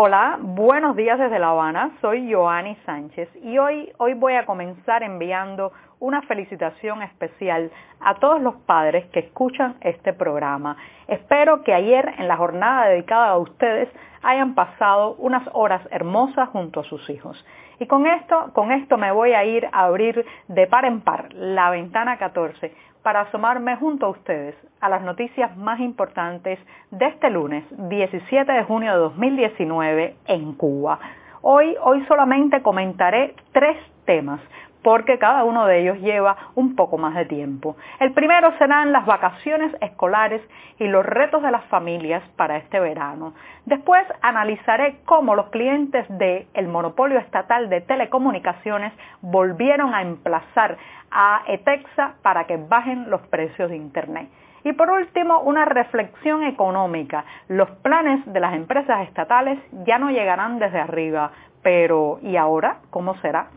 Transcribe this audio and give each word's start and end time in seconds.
Hola, 0.00 0.38
buenos 0.40 0.94
días 0.94 1.18
desde 1.18 1.40
La 1.40 1.48
Habana. 1.48 1.90
Soy 2.00 2.32
Joanny 2.32 2.76
Sánchez 2.86 3.28
y 3.42 3.58
hoy, 3.58 3.92
hoy 3.98 4.14
voy 4.14 4.34
a 4.34 4.46
comenzar 4.46 5.02
enviando 5.02 5.72
una 5.98 6.22
felicitación 6.22 7.02
especial 7.02 7.72
a 7.98 8.14
todos 8.20 8.40
los 8.40 8.54
padres 8.64 9.06
que 9.06 9.18
escuchan 9.18 9.74
este 9.80 10.12
programa. 10.12 10.76
Espero 11.08 11.64
que 11.64 11.74
ayer 11.74 12.14
en 12.16 12.28
la 12.28 12.36
jornada 12.36 12.86
dedicada 12.86 13.30
a 13.30 13.38
ustedes 13.38 13.88
hayan 14.22 14.54
pasado 14.54 15.16
unas 15.18 15.42
horas 15.52 15.82
hermosas 15.90 16.48
junto 16.50 16.78
a 16.78 16.84
sus 16.84 17.10
hijos. 17.10 17.44
Y 17.80 17.86
con 17.86 18.06
esto, 18.06 18.50
con 18.54 18.72
esto 18.72 18.96
me 18.96 19.12
voy 19.12 19.32
a 19.32 19.44
ir 19.44 19.66
a 19.70 19.84
abrir 19.84 20.24
de 20.48 20.66
par 20.66 20.84
en 20.84 21.00
par 21.00 21.32
la 21.32 21.70
ventana 21.70 22.16
14 22.18 22.72
para 23.02 23.20
asomarme 23.22 23.76
junto 23.76 24.06
a 24.06 24.10
ustedes 24.10 24.56
a 24.80 24.88
las 24.88 25.02
noticias 25.02 25.56
más 25.56 25.78
importantes 25.80 26.58
de 26.90 27.06
este 27.06 27.30
lunes 27.30 27.64
17 27.70 28.52
de 28.52 28.64
junio 28.64 28.92
de 28.92 28.98
2019 28.98 30.16
en 30.26 30.52
Cuba. 30.54 30.98
Hoy, 31.42 31.76
hoy 31.80 32.04
solamente 32.06 32.62
comentaré 32.62 33.34
tres 33.52 33.76
temas 34.04 34.40
porque 34.82 35.18
cada 35.18 35.44
uno 35.44 35.66
de 35.66 35.80
ellos 35.80 35.98
lleva 35.98 36.36
un 36.54 36.76
poco 36.76 36.98
más 36.98 37.14
de 37.14 37.24
tiempo. 37.24 37.76
El 38.00 38.12
primero 38.12 38.56
serán 38.58 38.92
las 38.92 39.06
vacaciones 39.06 39.74
escolares 39.80 40.42
y 40.78 40.86
los 40.86 41.04
retos 41.04 41.42
de 41.42 41.50
las 41.50 41.64
familias 41.64 42.22
para 42.36 42.56
este 42.56 42.80
verano. 42.80 43.34
Después 43.66 44.02
analizaré 44.22 45.00
cómo 45.04 45.34
los 45.34 45.50
clientes 45.50 46.06
del 46.08 46.68
monopolio 46.68 47.18
estatal 47.18 47.68
de 47.68 47.80
telecomunicaciones 47.80 48.92
volvieron 49.20 49.94
a 49.94 50.02
emplazar 50.02 50.76
a 51.10 51.42
ETEXA 51.46 52.14
para 52.22 52.44
que 52.44 52.56
bajen 52.56 53.10
los 53.10 53.20
precios 53.28 53.70
de 53.70 53.76
Internet. 53.76 54.28
Y 54.64 54.72
por 54.72 54.90
último, 54.90 55.40
una 55.40 55.64
reflexión 55.64 56.42
económica. 56.42 57.24
Los 57.48 57.70
planes 57.70 58.20
de 58.26 58.40
las 58.40 58.54
empresas 58.54 59.06
estatales 59.08 59.58
ya 59.86 59.98
no 59.98 60.10
llegarán 60.10 60.58
desde 60.58 60.80
arriba, 60.80 61.30
pero 61.62 62.18
¿y 62.22 62.36
ahora 62.36 62.78
cómo 62.90 63.14
será? 63.16 63.48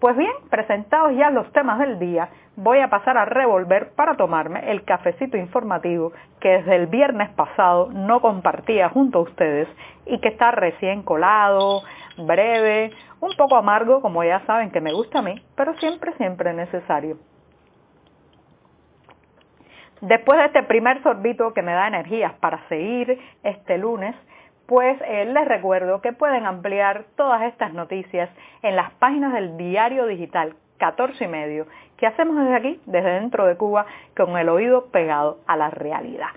Pues 0.00 0.16
bien, 0.16 0.32
presentados 0.48 1.14
ya 1.14 1.30
los 1.30 1.52
temas 1.52 1.78
del 1.78 1.98
día, 1.98 2.30
voy 2.56 2.78
a 2.78 2.88
pasar 2.88 3.18
a 3.18 3.26
revolver 3.26 3.90
para 3.94 4.16
tomarme 4.16 4.70
el 4.70 4.82
cafecito 4.84 5.36
informativo 5.36 6.12
que 6.40 6.48
desde 6.48 6.76
el 6.76 6.86
viernes 6.86 7.28
pasado 7.32 7.90
no 7.92 8.22
compartía 8.22 8.88
junto 8.88 9.18
a 9.18 9.22
ustedes 9.22 9.68
y 10.06 10.18
que 10.20 10.28
está 10.28 10.52
recién 10.52 11.02
colado, 11.02 11.82
breve, 12.16 12.92
un 13.20 13.36
poco 13.36 13.56
amargo, 13.56 14.00
como 14.00 14.24
ya 14.24 14.40
saben 14.46 14.70
que 14.70 14.80
me 14.80 14.94
gusta 14.94 15.18
a 15.18 15.22
mí, 15.22 15.34
pero 15.54 15.74
siempre, 15.74 16.14
siempre 16.14 16.54
necesario. 16.54 17.18
Después 20.00 20.38
de 20.38 20.46
este 20.46 20.62
primer 20.62 21.02
sorbito 21.02 21.52
que 21.52 21.60
me 21.60 21.74
da 21.74 21.88
energías 21.88 22.32
para 22.40 22.66
seguir 22.70 23.20
este 23.42 23.76
lunes, 23.76 24.16
pues 24.70 24.96
eh, 25.04 25.24
les 25.24 25.48
recuerdo 25.48 26.00
que 26.00 26.12
pueden 26.12 26.46
ampliar 26.46 27.02
todas 27.16 27.42
estas 27.42 27.72
noticias 27.72 28.30
en 28.62 28.76
las 28.76 28.92
páginas 28.92 29.32
del 29.32 29.56
diario 29.56 30.06
digital 30.06 30.54
14 30.78 31.24
y 31.24 31.26
medio 31.26 31.66
que 31.96 32.06
hacemos 32.06 32.36
desde 32.36 32.54
aquí, 32.54 32.80
desde 32.86 33.14
dentro 33.14 33.46
de 33.46 33.56
Cuba, 33.56 33.86
con 34.16 34.38
el 34.38 34.48
oído 34.48 34.86
pegado 34.92 35.38
a 35.48 35.56
la 35.56 35.70
realidad. 35.70 36.28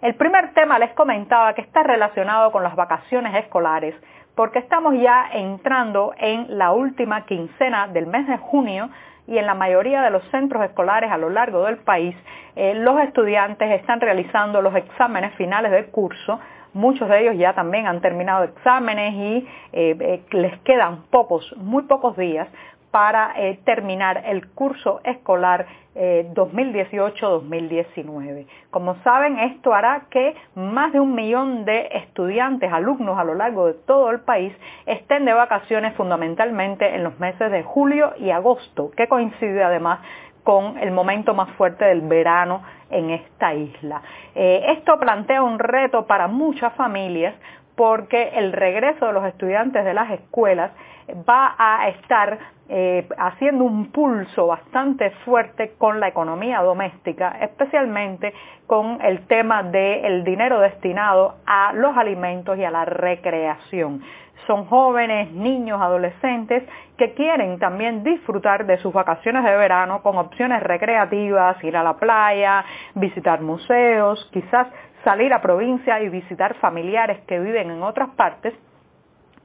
El 0.00 0.14
primer 0.14 0.54
tema 0.54 0.78
les 0.78 0.94
comentaba 0.94 1.52
que 1.52 1.60
está 1.60 1.82
relacionado 1.82 2.50
con 2.50 2.62
las 2.62 2.74
vacaciones 2.76 3.34
escolares, 3.34 3.94
porque 4.34 4.60
estamos 4.60 4.94
ya 4.98 5.28
entrando 5.30 6.14
en 6.16 6.56
la 6.56 6.72
última 6.72 7.26
quincena 7.26 7.88
del 7.88 8.06
mes 8.06 8.26
de 8.26 8.38
junio 8.38 8.88
y 9.26 9.36
en 9.36 9.44
la 9.44 9.54
mayoría 9.54 10.00
de 10.00 10.10
los 10.10 10.24
centros 10.30 10.64
escolares 10.64 11.12
a 11.12 11.18
lo 11.18 11.28
largo 11.28 11.66
del 11.66 11.76
país, 11.76 12.16
eh, 12.56 12.72
los 12.74 12.98
estudiantes 13.00 13.70
están 13.70 14.00
realizando 14.00 14.62
los 14.62 14.74
exámenes 14.74 15.34
finales 15.34 15.70
del 15.70 15.90
curso 15.90 16.40
Muchos 16.74 17.08
de 17.08 17.20
ellos 17.20 17.36
ya 17.36 17.52
también 17.52 17.86
han 17.86 18.00
terminado 18.00 18.44
exámenes 18.44 19.12
y 19.14 19.46
eh, 19.72 19.96
eh, 20.00 20.22
les 20.30 20.58
quedan 20.60 21.02
pocos, 21.10 21.54
muy 21.58 21.82
pocos 21.82 22.16
días 22.16 22.48
para 22.90 23.34
eh, 23.36 23.60
terminar 23.64 24.22
el 24.26 24.48
curso 24.50 25.00
escolar 25.04 25.66
2018-2019. 25.94 28.46
Como 28.70 28.94
saben, 29.02 29.38
esto 29.38 29.74
hará 29.74 30.06
que 30.08 30.34
más 30.54 30.90
de 30.94 31.00
un 31.00 31.14
millón 31.14 31.66
de 31.66 31.90
estudiantes, 31.92 32.72
alumnos 32.72 33.18
a 33.18 33.24
lo 33.24 33.34
largo 33.34 33.66
de 33.66 33.74
todo 33.74 34.10
el 34.10 34.20
país 34.20 34.54
estén 34.86 35.26
de 35.26 35.34
vacaciones 35.34 35.94
fundamentalmente 35.96 36.94
en 36.94 37.04
los 37.04 37.20
meses 37.20 37.52
de 37.52 37.62
julio 37.62 38.14
y 38.18 38.30
agosto, 38.30 38.90
que 38.96 39.06
coincide 39.06 39.62
además 39.62 40.00
con 40.42 40.78
el 40.78 40.90
momento 40.90 41.34
más 41.34 41.50
fuerte 41.56 41.84
del 41.84 42.00
verano 42.02 42.62
en 42.90 43.10
esta 43.10 43.54
isla. 43.54 44.02
Eh, 44.34 44.64
esto 44.76 44.98
plantea 44.98 45.42
un 45.42 45.58
reto 45.58 46.06
para 46.06 46.28
muchas 46.28 46.74
familias 46.74 47.34
porque 47.76 48.30
el 48.34 48.52
regreso 48.52 49.06
de 49.06 49.12
los 49.12 49.24
estudiantes 49.24 49.84
de 49.84 49.94
las 49.94 50.10
escuelas 50.10 50.72
va 51.28 51.54
a 51.58 51.88
estar 51.88 52.38
eh, 52.74 53.06
haciendo 53.18 53.64
un 53.64 53.92
pulso 53.92 54.46
bastante 54.46 55.10
fuerte 55.26 55.74
con 55.76 56.00
la 56.00 56.08
economía 56.08 56.62
doméstica, 56.62 57.36
especialmente 57.42 58.32
con 58.66 58.98
el 59.02 59.26
tema 59.26 59.62
del 59.62 60.24
dinero 60.24 60.58
destinado 60.58 61.34
a 61.44 61.74
los 61.74 61.94
alimentos 61.94 62.56
y 62.56 62.64
a 62.64 62.70
la 62.70 62.86
recreación. 62.86 64.00
Son 64.46 64.64
jóvenes, 64.64 65.30
niños, 65.32 65.82
adolescentes 65.82 66.62
que 66.96 67.12
quieren 67.12 67.58
también 67.58 68.02
disfrutar 68.04 68.64
de 68.64 68.78
sus 68.78 68.90
vacaciones 68.90 69.44
de 69.44 69.54
verano 69.54 70.02
con 70.02 70.16
opciones 70.16 70.62
recreativas, 70.62 71.62
ir 71.62 71.76
a 71.76 71.82
la 71.82 71.98
playa, 71.98 72.64
visitar 72.94 73.42
museos, 73.42 74.30
quizás 74.32 74.66
salir 75.04 75.34
a 75.34 75.42
provincia 75.42 76.00
y 76.00 76.08
visitar 76.08 76.54
familiares 76.54 77.20
que 77.26 77.38
viven 77.38 77.70
en 77.70 77.82
otras 77.82 78.08
partes 78.16 78.54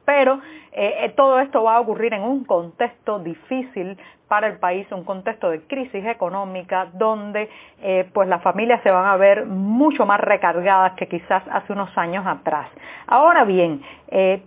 pero 0.08 0.40
eh, 0.72 1.04
eh, 1.04 1.14
todo 1.18 1.38
esto 1.42 1.64
va 1.64 1.76
a 1.76 1.80
ocurrir 1.82 2.14
en 2.14 2.22
un 2.22 2.46
contexto 2.46 3.20
difícil 3.20 3.98
para 4.30 4.48
el 4.48 4.58
país, 4.58 4.90
un 4.94 5.04
contexto 5.04 5.50
de 5.50 5.64
crisis 5.68 6.06
económica 6.06 6.88
donde 6.94 7.50
eh, 7.82 8.10
pues 8.14 8.30
las 8.30 8.42
familias 8.42 8.82
se 8.84 8.92
van 8.92 9.06
a 9.06 9.18
ver 9.18 9.46
mucho 9.46 10.06
más 10.06 10.22
recargadas 10.22 10.94
que 10.94 11.10
quizás 11.10 11.44
hace 11.52 11.74
unos 11.74 11.90
años 11.98 12.26
atrás. 12.26 12.70
Ahora 13.06 13.44
bien, 13.44 13.82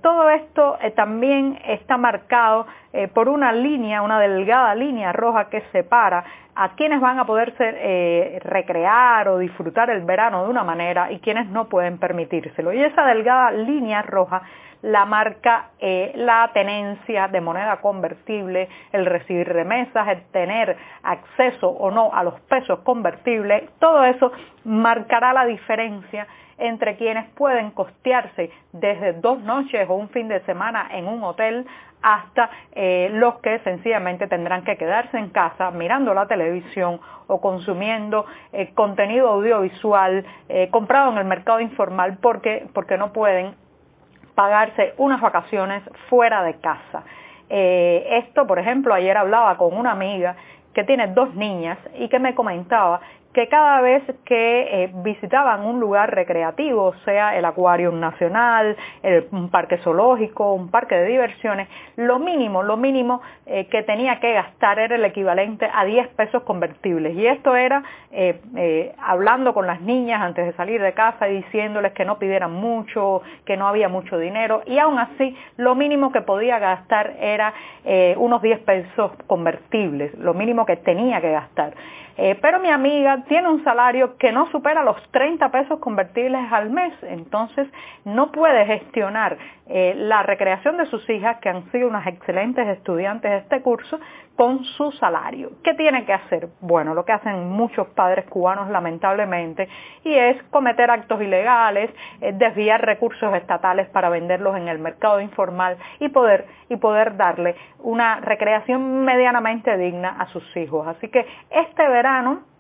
todo 0.03 0.31
esto 0.31 0.79
también 0.97 1.59
está 1.67 1.97
marcado 1.99 2.67
por 3.15 3.29
una 3.29 3.53
línea, 3.53 4.03
una 4.03 4.19
delgada 4.19 4.75
línea 4.75 5.13
roja 5.13 5.49
que 5.49 5.63
separa 5.73 6.25
a 6.63 6.75
quienes 6.75 7.01
van 7.01 7.19
a 7.19 7.25
poderse 7.25 8.39
recrear 8.45 9.29
o 9.29 9.39
disfrutar 9.39 9.89
el 9.89 10.03
verano 10.05 10.45
de 10.45 10.51
una 10.51 10.63
manera 10.63 11.11
y 11.11 11.19
quienes 11.21 11.49
no 11.49 11.71
pueden 11.71 11.97
permitírselo. 11.97 12.71
Y 12.75 12.83
esa 12.83 13.07
delgada 13.07 13.51
línea 13.51 14.03
roja 14.03 14.43
la 14.83 15.05
marca 15.05 15.71
eh, 15.79 16.13
la 16.17 16.51
tenencia 16.53 17.29
de 17.29 17.41
moneda 17.41 17.81
convertible, 17.81 18.69
el 18.93 19.07
recibir 19.07 19.49
remesas, 19.49 20.09
el 20.09 20.23
tener 20.33 20.77
acceso 21.03 21.69
o 21.69 21.91
no 21.91 22.13
a 22.13 22.23
los 22.23 22.41
pesos 22.43 22.81
convertibles, 22.81 23.71
todo 23.79 24.05
eso 24.05 24.33
marcará 24.65 25.33
la 25.33 25.45
diferencia 25.47 26.27
entre 26.59 26.97
quienes 26.97 27.27
pueden 27.31 27.71
costearse 27.71 28.51
desde 28.73 29.15
dos 29.15 29.41
noches 29.41 29.89
o 29.89 29.95
un 29.95 30.11
fin 30.11 30.29
de 30.29 30.41
semana 30.41 30.89
en 30.93 31.09
un 31.09 31.25
hotel 31.25 31.67
hasta 32.03 32.51
eh, 32.73 33.11
los 33.13 33.39
que 33.41 33.59
sencillamente 33.61 34.27
tendrán 34.27 34.65
que 34.65 34.77
quedarse 34.77 35.19
en 35.19 35.31
casa 35.31 35.71
mirando 35.71 36.15
la 36.15 36.27
televisión 36.27 37.01
o 37.27 37.41
consumiendo 37.41 38.27
eh, 38.53 38.73
contenido 38.75 39.29
audiovisual 39.29 40.25
comprado 40.71 41.13
en 41.13 41.19
el 41.19 41.25
mercado 41.25 41.61
informal 41.61 42.19
porque, 42.21 42.67
porque 42.73 42.97
no 42.97 43.13
pueden 43.13 43.55
pagarse 44.35 44.95
unas 44.97 45.21
vacaciones 45.21 45.83
fuera 46.09 46.43
de 46.43 46.55
casa. 46.61 47.05
Eh, 47.51 48.21
esto, 48.25 48.47
por 48.47 48.59
ejemplo, 48.59 48.95
ayer 48.95 49.17
hablaba 49.17 49.57
con 49.57 49.77
una 49.77 49.91
amiga 49.91 50.37
que 50.73 50.85
tiene 50.85 51.09
dos 51.09 51.35
niñas 51.35 51.79
y 51.99 52.09
que 52.09 52.19
me 52.21 52.35
comentaba 52.35 53.01
que 53.33 53.47
cada 53.49 53.81
vez 53.81 54.03
que 54.25 54.85
eh, 54.85 54.91
visitaban 55.05 55.65
un 55.65 55.79
lugar 55.79 56.13
recreativo, 56.13 56.95
sea 57.05 57.37
el 57.39 57.45
acuario 57.45 57.93
nacional, 57.93 58.77
un 59.31 59.51
parque 59.51 59.79
zoológico, 59.79 60.53
un 60.53 60.71
parque 60.71 60.97
de 60.97 61.07
diversiones, 61.07 61.69
lo 61.97 62.19
mínimo, 62.19 62.63
lo 62.63 62.77
mínimo 62.77 63.23
eh, 63.47 63.67
que 63.67 63.85
tenía 63.85 64.19
que 64.19 64.33
gastar 64.33 64.81
era 64.81 64.97
el 64.97 65.05
equivalente 65.05 65.69
a 65.73 65.85
10 65.85 66.09
pesos 66.09 66.43
convertibles. 66.43 67.17
Y 67.17 67.27
esto 67.27 67.55
era 67.55 67.85
eh, 68.11 68.95
hablando 68.99 69.55
con 69.55 69.67
las 69.67 69.81
niñas 69.81 70.21
antes 70.21 70.47
de 70.47 70.53
salir 70.55 70.83
de 70.83 70.93
casa 70.93 71.27
diciéndoles 71.27 71.93
que 71.93 72.05
no 72.05 72.19
pidieran 72.19 72.53
mucho, 72.53 73.23
que 73.45 73.57
no 73.57 73.69
había 73.69 73.89
mucho 73.89 74.19
dinero. 74.19 74.63
Y 74.67 74.79
aún 74.79 74.99
así, 74.99 75.37
lo 75.57 75.77
mínimo 75.77 76.11
que 76.11 76.23
podía 76.23 76.59
gastar 76.59 77.15
era 77.21 77.55
unos 78.17 78.43
10 78.43 78.61
pesos 78.61 79.13
convertibles, 79.27 80.15
lo 80.19 80.35
mínimo 80.35 80.67
que 80.67 80.77
tenía 80.77 81.21
que 81.21 81.31
gastar. 81.31 81.75
Pero 82.43 82.61
mi 82.61 82.69
amiga 82.69 83.25
tiene 83.29 83.49
un 83.49 83.65
salario 83.65 84.19
que 84.19 84.31
no 84.31 84.51
supera 84.51 84.85
los 84.85 84.97
30 85.11 85.51
pesos 85.51 85.79
convertibles 85.79 86.53
al 86.53 86.69
mes, 86.69 86.93
entonces 87.03 87.67
no 88.05 88.31
puede 88.31 88.67
gestionar 88.67 89.39
eh, 89.73 89.95
la 89.97 90.23
recreación 90.25 90.77
de 90.77 90.87
sus 90.87 91.09
hijas, 91.09 91.39
que 91.41 91.49
han 91.49 91.71
sido 91.71 91.89
unas 91.89 92.07
excelentes 92.07 92.67
estudiantes 92.67 93.31
de 93.31 93.39
este 93.39 93.63
curso, 93.63 94.01
con 94.37 94.65
su 94.65 94.91
salario. 94.93 95.53
¿Qué 95.63 95.75
tiene 95.75 96.05
que 96.05 96.13
hacer? 96.13 96.49
Bueno, 96.61 96.95
lo 96.95 97.05
que 97.05 97.13
hacen 97.13 97.51
muchos 97.51 97.87
padres 97.89 98.25
cubanos 98.27 98.69
lamentablemente, 98.71 99.69
y 100.03 100.15
es 100.15 100.43
cometer 100.45 100.91
actos 100.91 101.23
ilegales, 101.23 101.91
eh, 102.21 102.33
desviar 102.35 102.85
recursos 102.85 103.33
estatales 103.35 103.89
para 103.91 104.09
venderlos 104.09 104.57
en 104.57 104.69
el 104.69 104.79
mercado 104.79 105.21
informal 105.21 105.77
y 106.01 106.09
poder, 106.09 106.47
y 106.69 106.77
poder 106.77 107.17
darle 107.17 107.55
una 107.79 108.21
recreación 108.21 109.05
medianamente 109.05 109.77
digna 109.77 110.17
a 110.19 110.27
sus 110.27 110.57
hijos. 110.57 110.87
Así 110.89 111.09
que 111.09 111.25
este 111.51 111.89
verano 111.89 112.10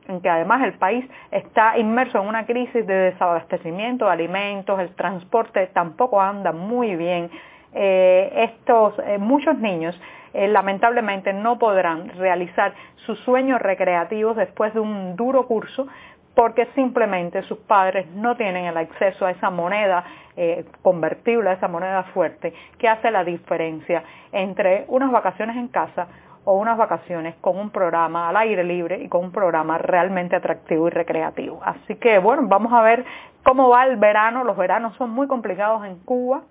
en 0.09 0.21
que 0.21 0.29
además 0.29 0.63
el 0.63 0.75
país 0.75 1.05
está 1.31 1.79
inmerso 1.79 2.21
en 2.21 2.29
una 2.29 2.47
crisis 2.47 2.87
de 2.87 2.95
desabastecimiento 2.95 4.07
de 4.07 4.13
alimentos, 4.13 4.79
el 4.81 4.95
transporte 4.95 5.67
tampoco 5.69 6.21
anda 6.21 6.53
muy 6.53 6.97
bien. 6.97 7.31
Eh, 7.73 8.49
estos 8.51 8.95
eh, 9.07 9.19
muchos 9.19 9.57
niños 9.59 10.01
eh, 10.35 10.49
lamentablemente 10.49 11.33
no 11.33 11.59
podrán 11.59 12.09
realizar 12.11 12.75
sus 13.07 13.19
sueños 13.21 13.61
recreativos 13.61 14.37
después 14.37 14.75
de 14.75 14.81
un 14.81 15.15
duro 15.17 15.47
curso 15.47 15.87
porque 16.35 16.67
simplemente 16.75 17.43
sus 17.43 17.59
padres 17.59 18.07
no 18.15 18.37
tienen 18.37 18.65
el 18.65 18.77
acceso 18.77 19.27
a 19.27 19.33
esa 19.33 19.51
moneda 19.51 20.05
convertible, 20.81 21.51
a 21.51 21.53
esa 21.55 21.69
moneda 21.69 22.05
fuerte 22.15 22.55
que 22.79 22.89
hace 22.89 23.11
la 23.11 23.25
diferencia 23.25 24.03
entre 24.33 24.85
unas 24.89 25.11
vacaciones 25.11 25.57
en 25.57 25.69
casa 25.69 26.07
o 26.51 26.55
unas 26.55 26.77
vacaciones 26.77 27.37
con 27.41 27.57
un 27.57 27.71
programa 27.71 28.29
al 28.29 28.37
aire 28.37 28.65
libre 28.65 29.01
y 29.01 29.09
con 29.09 29.25
un 29.27 29.31
programa 29.31 29.79
realmente 29.79 30.35
atractivo 30.35 30.89
y 30.89 30.91
recreativo. 30.91 31.61
Así 31.65 31.95
que 31.95 32.19
bueno, 32.19 32.43
vamos 32.47 32.73
a 32.73 32.83
ver 32.83 33.05
cómo 33.45 33.69
va 33.69 33.87
el 33.87 33.99
verano. 33.99 34.43
Los 34.43 34.57
veranos 34.57 34.97
son 34.97 35.11
muy 35.11 35.29
complicados 35.29 35.87
en 35.87 36.01
Cuba, 36.01 36.43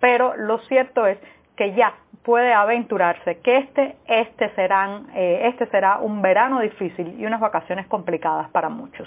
pero 0.00 0.34
lo 0.36 0.58
cierto 0.62 1.06
es 1.06 1.18
que 1.54 1.72
ya 1.74 1.94
puede 2.24 2.52
aventurarse 2.52 3.38
que 3.38 3.58
este, 3.58 3.96
este, 4.06 4.50
serán, 4.56 5.06
eh, 5.14 5.42
este 5.44 5.66
será 5.66 5.98
un 5.98 6.20
verano 6.20 6.58
difícil 6.58 7.14
y 7.16 7.24
unas 7.24 7.38
vacaciones 7.38 7.86
complicadas 7.86 8.48
para 8.50 8.70
muchos. 8.70 9.06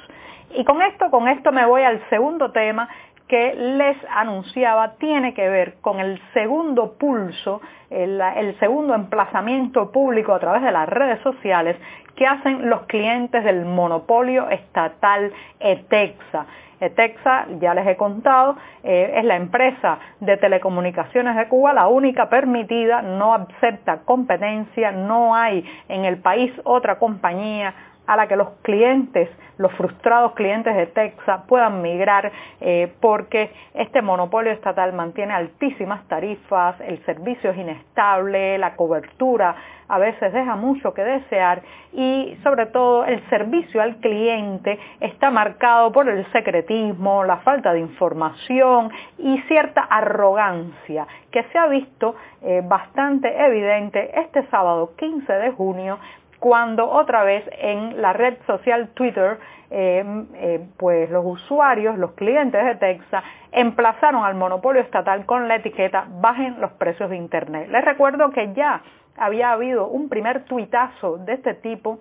Y 0.51 0.63
con 0.63 0.81
esto, 0.81 1.11
con 1.11 1.27
esto 1.27 1.51
me 1.51 1.65
voy 1.65 1.83
al 1.83 2.01
segundo 2.09 2.53
tema 2.53 2.87
que 3.27 3.53
les 3.55 3.97
anunciaba 4.09 4.93
tiene 4.97 5.33
que 5.33 5.47
ver 5.47 5.75
con 5.81 5.99
el 5.99 6.21
segundo 6.33 6.93
pulso, 6.97 7.61
el, 7.89 8.57
segundo 8.59 8.95
emplazamiento 8.95 9.91
público 9.91 10.33
a 10.33 10.39
través 10.39 10.63
de 10.63 10.71
las 10.71 10.89
redes 10.89 11.19
sociales 11.21 11.77
que 12.15 12.27
hacen 12.27 12.69
los 12.69 12.81
clientes 12.83 13.43
del 13.43 13.65
monopolio 13.65 14.49
estatal 14.49 15.31
ETEXA. 15.59 16.45
ETEXA, 16.79 17.47
ya 17.59 17.73
les 17.73 17.87
he 17.87 17.95
contado, 17.95 18.57
eh, 18.83 19.13
es 19.15 19.23
la 19.23 19.37
empresa 19.37 19.99
de 20.19 20.35
telecomunicaciones 20.37 21.35
de 21.37 21.47
Cuba, 21.47 21.73
la 21.73 21.87
única 21.87 22.29
permitida, 22.29 23.01
no 23.01 23.33
acepta 23.33 24.01
competencia, 24.03 24.91
no 24.91 25.33
hay 25.33 25.65
en 25.87 26.03
el 26.03 26.17
país 26.17 26.51
otra 26.65 26.99
compañía 26.99 27.73
a 28.07 28.15
la 28.15 28.27
que 28.27 28.35
los 28.35 28.49
clientes, 28.61 29.29
los 29.57 29.71
frustrados 29.73 30.33
clientes 30.33 30.75
de 30.75 30.87
Texas 30.87 31.41
puedan 31.47 31.81
migrar 31.81 32.31
eh, 32.59 32.91
porque 32.99 33.51
este 33.73 34.01
monopolio 34.01 34.51
estatal 34.51 34.93
mantiene 34.93 35.33
altísimas 35.33 36.07
tarifas, 36.07 36.79
el 36.81 37.03
servicio 37.05 37.51
es 37.51 37.57
inestable, 37.57 38.57
la 38.57 38.75
cobertura 38.75 39.55
a 39.87 39.99
veces 39.99 40.33
deja 40.33 40.55
mucho 40.55 40.93
que 40.93 41.03
desear 41.03 41.61
y 41.91 42.35
sobre 42.43 42.65
todo 42.67 43.05
el 43.05 43.21
servicio 43.29 43.81
al 43.81 43.97
cliente 43.97 44.79
está 44.99 45.29
marcado 45.29 45.91
por 45.91 46.09
el 46.09 46.25
secretismo, 46.31 47.23
la 47.23 47.37
falta 47.37 47.73
de 47.73 47.79
información 47.79 48.91
y 49.17 49.39
cierta 49.41 49.81
arrogancia 49.81 51.05
que 51.31 51.43
se 51.43 51.57
ha 51.57 51.67
visto 51.67 52.15
eh, 52.41 52.61
bastante 52.63 53.27
evidente 53.45 54.19
este 54.19 54.47
sábado 54.47 54.93
15 54.97 55.31
de 55.31 55.51
junio 55.51 55.99
cuando 56.43 56.89
otra 56.89 57.23
vez 57.23 57.49
en 57.57 58.01
la 58.01 58.11
red 58.11 58.35
social 58.45 58.89
Twitter, 58.89 59.39
eh, 59.71 60.03
eh, 60.33 60.67
pues 60.75 61.09
los 61.09 61.23
usuarios, 61.25 61.97
los 61.97 62.11
clientes 62.15 62.61
de 62.65 62.75
Texas, 62.75 63.23
emplazaron 63.53 64.25
al 64.25 64.35
monopolio 64.35 64.81
estatal 64.81 65.25
con 65.25 65.47
la 65.47 65.55
etiqueta 65.55 66.05
bajen 66.19 66.59
los 66.59 66.73
precios 66.73 67.09
de 67.09 67.15
Internet. 67.15 67.69
Les 67.69 67.85
recuerdo 67.85 68.31
que 68.31 68.51
ya 68.53 68.81
había 69.15 69.53
habido 69.53 69.87
un 69.87 70.09
primer 70.09 70.43
tuitazo 70.43 71.17
de 71.17 71.35
este 71.35 71.53
tipo 71.53 71.99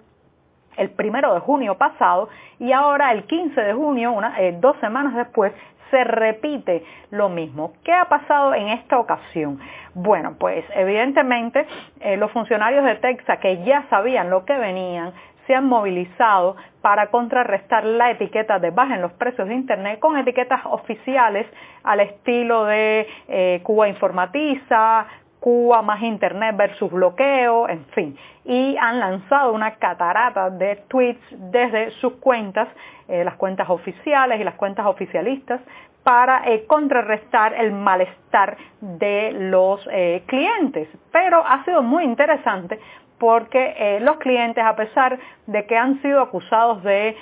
el 0.76 0.90
primero 0.90 1.34
de 1.34 1.40
junio 1.40 1.76
pasado 1.76 2.28
y 2.58 2.72
ahora 2.72 3.12
el 3.12 3.24
15 3.24 3.60
de 3.60 3.72
junio, 3.72 4.16
eh, 4.38 4.56
dos 4.60 4.76
semanas 4.80 5.14
después, 5.14 5.52
se 5.90 6.04
repite 6.04 6.82
lo 7.10 7.28
mismo. 7.28 7.74
¿Qué 7.84 7.92
ha 7.92 8.06
pasado 8.06 8.54
en 8.54 8.68
esta 8.68 8.98
ocasión? 8.98 9.60
Bueno, 9.94 10.36
pues 10.38 10.64
evidentemente 10.74 11.66
eh, 12.00 12.16
los 12.16 12.30
funcionarios 12.32 12.84
de 12.84 12.96
Texas 12.96 13.38
que 13.40 13.62
ya 13.64 13.84
sabían 13.90 14.30
lo 14.30 14.46
que 14.46 14.56
venían, 14.56 15.12
se 15.46 15.54
han 15.54 15.66
movilizado 15.66 16.56
para 16.80 17.08
contrarrestar 17.08 17.84
la 17.84 18.10
etiqueta 18.10 18.58
de 18.58 18.70
bajen 18.70 19.02
los 19.02 19.12
precios 19.12 19.48
de 19.48 19.54
Internet 19.54 19.98
con 19.98 20.16
etiquetas 20.16 20.60
oficiales 20.64 21.46
al 21.82 22.00
estilo 22.00 22.64
de 22.64 23.06
eh, 23.28 23.60
Cuba 23.62 23.88
Informatiza, 23.88 25.06
Cuba 25.42 25.82
más 25.82 26.00
Internet 26.00 26.56
versus 26.56 26.88
bloqueo, 26.88 27.68
en 27.68 27.84
fin. 27.86 28.16
Y 28.44 28.76
han 28.76 29.00
lanzado 29.00 29.52
una 29.52 29.74
catarata 29.74 30.50
de 30.50 30.76
tweets 30.86 31.20
desde 31.50 31.90
sus 32.00 32.12
cuentas, 32.14 32.68
eh, 33.08 33.24
las 33.24 33.34
cuentas 33.34 33.68
oficiales 33.68 34.40
y 34.40 34.44
las 34.44 34.54
cuentas 34.54 34.86
oficialistas, 34.86 35.60
para 36.04 36.48
eh, 36.48 36.64
contrarrestar 36.68 37.54
el 37.54 37.72
malestar 37.72 38.56
de 38.80 39.32
los 39.32 39.84
eh, 39.90 40.22
clientes. 40.26 40.88
Pero 41.10 41.44
ha 41.44 41.64
sido 41.64 41.82
muy 41.82 42.04
interesante 42.04 42.78
porque 43.22 43.76
eh, 43.78 44.00
los 44.00 44.16
clientes, 44.16 44.64
a 44.64 44.74
pesar 44.74 45.16
de 45.46 45.64
que 45.64 45.76
han 45.76 46.02
sido 46.02 46.20
acusados 46.20 46.82
de 46.82 47.16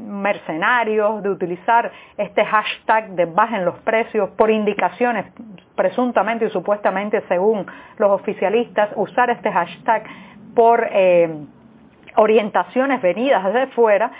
mercenarios, 0.00 1.22
de 1.22 1.28
utilizar 1.28 1.92
este 2.16 2.42
hashtag 2.42 3.10
de 3.10 3.26
bajen 3.26 3.66
los 3.66 3.78
precios 3.80 4.30
por 4.30 4.50
indicaciones 4.50 5.26
presuntamente 5.74 6.46
y 6.46 6.48
supuestamente 6.48 7.22
según 7.28 7.66
los 7.98 8.10
oficialistas, 8.12 8.88
usar 8.96 9.28
este 9.28 9.52
hashtag 9.52 10.04
por 10.54 10.88
orientaciones 12.16 13.02
venidas 13.02 13.44
desde 13.44 13.66
fuera, 13.74 14.10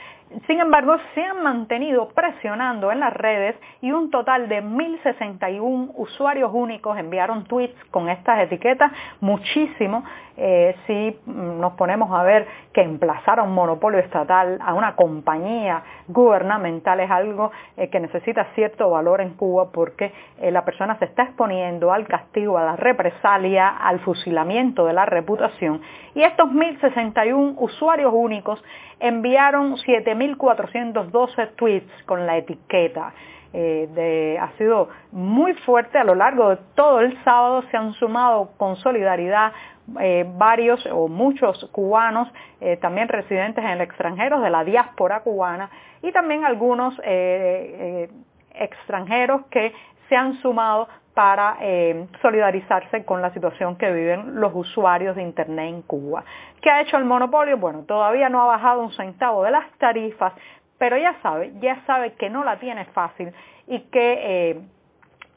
sin 0.46 0.60
embargo, 0.60 0.96
se 1.14 1.22
han 1.22 1.42
mantenido 1.42 2.08
presionando 2.08 2.90
en 2.90 2.98
las 2.98 3.12
redes 3.12 3.54
y 3.80 3.92
un 3.92 4.10
total 4.10 4.48
de 4.48 4.62
1.061 4.62 5.92
usuarios 5.94 6.50
únicos 6.52 6.98
enviaron 6.98 7.44
tweets 7.44 7.76
con 7.92 8.08
estas 8.08 8.40
etiquetas, 8.40 8.90
muchísimo. 9.20 10.04
Eh, 10.38 10.76
si 10.86 11.18
nos 11.26 11.72
ponemos 11.74 12.10
a 12.12 12.22
ver 12.22 12.46
que 12.74 12.82
emplazar 12.82 13.38
a 13.38 13.44
un 13.44 13.54
monopolio 13.54 14.00
estatal, 14.00 14.58
a 14.60 14.74
una 14.74 14.94
compañía 14.94 15.82
gubernamental 16.08 17.00
es 17.00 17.10
algo 17.10 17.52
eh, 17.76 17.88
que 17.88 18.00
necesita 18.00 18.48
cierto 18.54 18.90
valor 18.90 19.22
en 19.22 19.30
Cuba 19.30 19.70
porque 19.72 20.12
eh, 20.38 20.50
la 20.50 20.64
persona 20.64 20.98
se 20.98 21.06
está 21.06 21.22
exponiendo 21.22 21.90
al 21.90 22.06
castigo, 22.06 22.58
a 22.58 22.64
la 22.64 22.76
represalia, 22.76 23.68
al 23.68 24.00
fusilamiento 24.00 24.84
de 24.84 24.92
la 24.92 25.06
reputación. 25.06 25.80
Y 26.14 26.22
estos 26.22 26.50
1.061 26.50 27.54
usuarios 27.56 28.12
únicos 28.14 28.62
enviaron 29.00 29.76
7.412 30.18 31.56
tweets 31.56 32.02
con 32.04 32.26
la 32.26 32.36
etiqueta. 32.36 33.12
Eh, 33.52 34.36
ha 34.38 34.52
sido 34.58 34.90
muy 35.12 35.54
fuerte 35.54 35.96
a 35.98 36.04
lo 36.04 36.14
largo 36.14 36.50
de 36.50 36.58
todo 36.74 37.00
el 37.00 37.16
sábado, 37.24 37.62
se 37.70 37.76
han 37.76 37.94
sumado 37.94 38.50
con 38.58 38.76
solidaridad 38.76 39.52
eh, 40.00 40.26
varios 40.36 40.84
o 40.92 41.08
muchos 41.08 41.66
cubanos, 41.72 42.28
eh, 42.60 42.76
también 42.76 43.08
residentes 43.08 43.64
en 43.64 43.70
el 43.70 43.80
extranjero 43.80 44.40
de 44.40 44.50
la 44.50 44.62
diáspora 44.64 45.20
cubana 45.20 45.70
y 46.02 46.12
también 46.12 46.44
algunos 46.44 47.00
extranjeros 48.52 49.46
que 49.46 49.72
se 50.08 50.16
han 50.16 50.34
sumado 50.42 50.88
para 51.16 51.56
eh, 51.62 52.08
solidarizarse 52.20 53.06
con 53.06 53.22
la 53.22 53.32
situación 53.32 53.76
que 53.76 53.90
viven 53.90 54.38
los 54.38 54.52
usuarios 54.54 55.16
de 55.16 55.22
Internet 55.22 55.70
en 55.70 55.80
Cuba. 55.80 56.22
¿Qué 56.60 56.70
ha 56.70 56.82
hecho 56.82 56.98
el 56.98 57.06
monopolio? 57.06 57.56
Bueno, 57.56 57.84
todavía 57.84 58.28
no 58.28 58.42
ha 58.42 58.44
bajado 58.44 58.82
un 58.82 58.92
centavo 58.92 59.42
de 59.42 59.50
las 59.50 59.64
tarifas, 59.78 60.34
pero 60.76 60.98
ya 60.98 61.16
sabe, 61.22 61.54
ya 61.58 61.82
sabe 61.86 62.12
que 62.16 62.28
no 62.28 62.44
la 62.44 62.58
tiene 62.58 62.84
fácil 62.92 63.32
y 63.66 63.80
que 63.84 64.18
eh, 64.50 64.60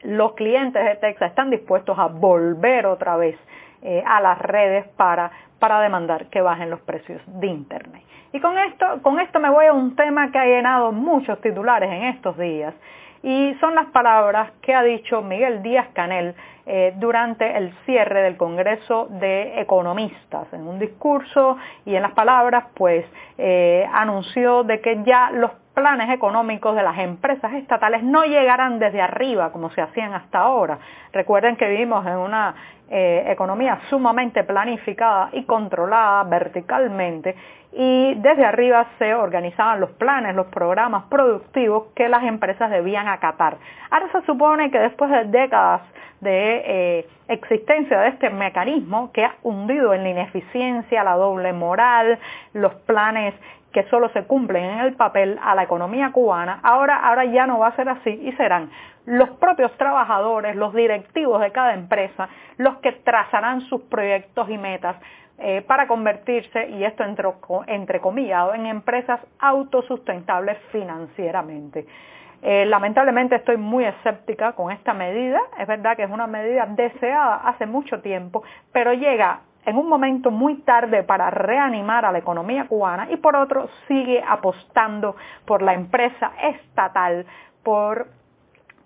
los 0.02 0.34
clientes 0.34 0.84
de 0.84 0.96
Texas 0.98 1.30
están 1.30 1.50
dispuestos 1.50 1.98
a 1.98 2.08
volver 2.08 2.86
otra 2.86 3.16
vez 3.16 3.38
eh, 3.82 4.04
a 4.06 4.20
las 4.20 4.38
redes 4.38 4.86
para, 4.98 5.32
para 5.60 5.80
demandar 5.80 6.26
que 6.26 6.42
bajen 6.42 6.70
los 6.70 6.82
precios 6.82 7.22
de 7.26 7.48
Internet. 7.48 8.04
Y 8.34 8.42
con 8.42 8.58
esto, 8.58 9.02
con 9.02 9.18
esto 9.22 9.40
me 9.40 9.50
voy 9.50 9.68
a 9.68 9.72
un 9.72 9.96
tema 9.96 10.30
que 10.30 10.40
ha 10.40 10.46
llenado 10.46 10.92
muchos 10.92 11.40
titulares 11.40 11.90
en 11.90 12.04
estos 12.04 12.38
días 12.38 12.74
Y 13.22 13.54
son 13.60 13.76
las 13.76 13.88
palabras 13.88 14.52
que 14.62 14.74
ha 14.74 14.84
dicho 14.84 15.22
Miguel 15.22 15.62
Díaz 15.62 15.88
Canel 15.94 16.36
eh, 16.66 16.94
durante 16.98 17.58
el 17.58 17.74
cierre 17.86 18.22
del 18.22 18.38
Congreso 18.38 19.08
de 19.10 19.60
Economistas. 19.60 20.52
En 20.54 20.68
un 20.68 20.80
discurso 20.80 21.58
y 21.86 21.96
en 21.96 22.02
las 22.02 22.14
palabras, 22.14 22.66
pues 22.76 23.06
eh, 23.38 23.86
anunció 23.92 24.64
de 24.64 24.80
que 24.80 25.04
ya 25.04 25.32
los 25.32 25.52
planes 25.80 26.10
económicos 26.10 26.76
de 26.76 26.84
las 26.84 26.98
empresas 27.00 27.54
estatales 27.54 28.04
no 28.04 28.26
llegarán 28.26 28.80
desde 28.80 29.02
arriba 29.02 29.54
como 29.54 29.70
se 29.70 29.82
hacían 29.82 30.14
hasta 30.14 30.40
ahora. 30.40 30.78
Recuerden 31.14 31.56
que 31.56 31.70
vivimos 31.70 32.06
en 32.06 32.18
una 32.18 32.54
eh, 32.90 33.24
economía 33.28 33.80
sumamente 33.90 34.44
planificada 34.44 35.30
y 35.32 35.46
controlada 35.46 36.24
verticalmente 36.26 37.34
y 37.72 38.16
desde 38.16 38.46
arriba 38.46 38.88
se 38.98 39.14
organizaban 39.14 39.80
los 39.80 39.92
planes, 39.92 40.36
los 40.36 40.48
programas 40.48 41.06
productivos 41.06 41.94
que 41.96 42.10
las 42.10 42.24
empresas 42.24 42.70
debían 42.70 43.08
acatar. 43.08 43.56
Ahora 43.90 44.12
se 44.12 44.22
supone 44.26 44.72
que 44.72 44.80
después 44.80 45.10
de 45.12 45.24
décadas 45.26 45.82
de 46.20 46.62
eh, 46.66 47.08
existencia 47.30 48.02
de 48.02 48.10
este 48.10 48.30
mecanismo 48.30 49.14
que 49.14 49.24
ha 49.24 49.36
hundido 49.44 49.94
en 49.94 50.04
la 50.04 50.10
ineficiencia, 50.10 51.04
la 51.06 51.16
doble 51.16 51.54
moral, 51.54 52.20
los 52.54 52.74
planes 52.86 53.34
que 53.72 53.84
solo 53.90 54.10
se 54.10 54.24
cumplen 54.26 54.64
en 54.64 54.80
el 54.80 54.94
papel 54.96 55.40
a 55.42 55.56
la 55.56 55.64
economía 55.64 56.12
cubana, 56.12 56.60
ahora, 56.64 56.98
ahora 56.98 57.26
ya 57.26 57.46
no 57.46 57.60
va 57.60 57.68
a 57.68 57.76
ser 57.76 57.90
así 57.90 58.10
y 58.10 58.32
serán 58.34 58.70
los 59.06 59.30
propios 59.32 59.72
trabajadores, 59.78 60.56
los 60.56 60.74
directivos 60.74 61.42
de 61.42 61.52
cada 61.52 61.74
empresa, 61.74 62.30
los 62.58 62.78
que 62.78 62.92
trazarán 62.92 63.62
sus 63.62 63.82
proyectos 63.84 64.50
y 64.50 64.58
metas 64.58 64.98
eh, 65.40 65.64
para 65.66 65.88
convertirse, 65.88 66.70
y 66.70 66.84
esto 66.84 67.04
entre, 67.04 67.28
entrecomillado, 67.68 68.54
en 68.54 68.66
empresas 68.66 69.20
autosustentables 69.40 70.58
financieramente. 70.72 71.86
Eh, 72.42 72.66
lamentablemente 72.66 73.36
estoy 73.36 73.58
muy 73.58 73.86
escéptica 73.86 74.54
con 74.54 74.72
esta 74.72 74.94
medida, 74.94 75.40
es 75.58 75.68
verdad 75.68 75.96
que 75.96 76.04
es 76.04 76.12
una 76.12 76.28
medida 76.28 76.66
deseada 76.68 77.36
hace 77.36 77.66
mucho 77.66 78.02
tiempo, 78.02 78.44
pero 78.72 78.94
llega 78.94 79.42
en 79.66 79.78
un 79.78 79.88
momento 79.88 80.32
muy 80.32 80.56
tarde 80.62 81.04
para 81.04 81.30
reanimar 81.30 82.06
a 82.06 82.12
la 82.12 82.20
economía 82.20 82.68
cubana 82.68 83.10
y 83.12 83.18
por 83.18 83.36
otro 83.36 83.70
sigue 83.88 84.24
apostando 84.28 85.16
por 85.46 85.62
la 85.62 85.74
empresa 85.74 86.32
estatal, 86.42 87.26
por 87.64 88.08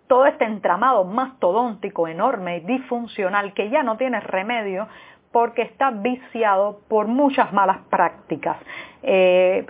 todo 0.08 0.26
este 0.26 0.46
entramado 0.46 1.06
mastodóntico, 1.06 2.08
enorme 2.08 2.58
y 2.58 2.60
disfuncional 2.62 3.54
que 3.54 3.70
ya 3.70 3.84
no 3.84 3.98
tiene 3.98 4.20
remedio 4.20 4.88
porque 5.34 5.64
está 5.64 5.90
viciado 5.90 6.80
por 6.88 7.08
muchas 7.08 7.52
malas 7.52 7.80
prácticas. 7.90 8.56
Eh, 9.02 9.66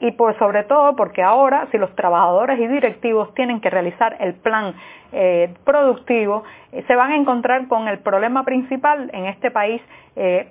y 0.00 0.12
por, 0.12 0.38
sobre 0.38 0.62
todo 0.62 0.96
porque 0.96 1.22
ahora 1.22 1.66
si 1.70 1.76
los 1.76 1.94
trabajadores 1.96 2.58
y 2.58 2.66
directivos 2.66 3.34
tienen 3.34 3.60
que 3.60 3.68
realizar 3.68 4.16
el 4.20 4.34
plan 4.34 4.74
eh, 5.12 5.52
productivo, 5.64 6.44
eh, 6.72 6.82
se 6.86 6.94
van 6.94 7.10
a 7.10 7.16
encontrar 7.16 7.68
con 7.68 7.88
el 7.88 7.98
problema 7.98 8.44
principal 8.44 9.10
en 9.12 9.26
este 9.26 9.50
país 9.50 9.82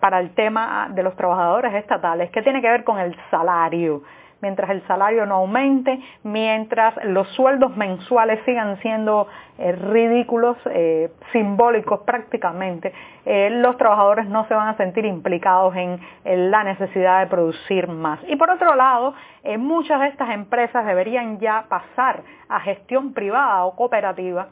para 0.02 0.20
el 0.20 0.32
tema 0.36 0.90
de 0.94 1.04
los 1.04 1.16
trabajadores 1.16 1.74
estatales, 1.74 2.30
que 2.32 2.42
tiene 2.42 2.62
que 2.62 2.68
ver 2.68 2.84
con 2.84 3.00
el 3.00 3.16
salario 3.32 4.02
mientras 4.44 4.70
el 4.72 4.86
salario 4.88 5.26
no 5.26 5.36
aumente, 5.36 6.00
mientras 6.24 6.94
los 7.06 7.28
sueldos 7.30 7.76
mensuales 7.78 8.42
sigan 8.46 8.78
siendo 8.82 9.28
eh, 9.58 9.72
ridículos, 9.72 10.58
eh, 10.66 11.10
simbólicos 11.32 12.02
prácticamente, 12.02 12.94
eh, 13.26 13.50
los 13.52 13.78
trabajadores 13.78 14.28
no 14.28 14.46
se 14.50 14.54
van 14.54 14.68
a 14.68 14.76
sentir 14.76 15.06
implicados 15.06 15.74
en, 15.76 16.00
la 16.52 16.64
necesidad 16.64 17.22
de 17.22 17.28
producir 17.28 17.88
más. 17.88 18.20
Y 18.28 18.36
por 18.36 18.50
otro 18.50 18.76
lado, 18.76 19.14
muchas 19.58 20.00
de 20.02 20.08
estas 20.08 20.30
empresas 20.32 20.86
deberían 20.86 21.40
ya 21.40 21.66
pasar 21.70 22.24
a 22.50 22.60
gestión 22.60 23.14
privada 23.14 23.66
o 23.66 23.76
cooperativa 23.76 24.48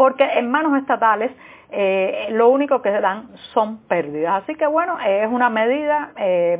porque 0.00 0.24
en 0.24 0.50
manos 0.50 0.80
estatales 0.80 1.30
lo 2.30 2.48
único 2.48 2.80
que 2.80 2.90
dan 2.90 3.28
son 3.52 3.86
pérdidas. 3.86 4.42
Así 4.42 4.54
que 4.54 4.66
bueno, 4.66 4.98
es 4.98 5.28
una 5.30 5.50
medida 5.50 6.10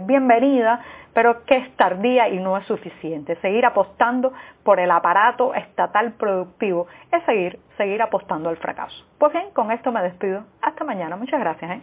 bienvenida 0.06 0.80
pero 1.14 1.44
que 1.44 1.56
es 1.56 1.76
tardía 1.76 2.28
y 2.28 2.38
no 2.38 2.56
es 2.56 2.66
suficiente. 2.66 3.36
Seguir 3.36 3.64
apostando 3.64 4.32
por 4.62 4.78
el 4.78 4.90
aparato 4.90 5.54
estatal 5.54 6.12
productivo 6.12 6.86
es 7.10 7.24
seguir, 7.24 7.58
seguir 7.76 8.02
apostando 8.02 8.48
al 8.48 8.56
fracaso. 8.58 9.04
Pues 9.18 9.32
bien, 9.32 9.50
con 9.52 9.72
esto 9.72 9.90
me 9.90 10.02
despido. 10.02 10.44
Hasta 10.62 10.84
mañana. 10.84 11.16
Muchas 11.16 11.40
gracias. 11.40 11.70
¿eh? 11.70 11.80